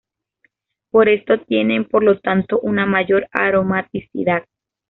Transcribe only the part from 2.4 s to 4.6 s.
una mayor aromaticidad.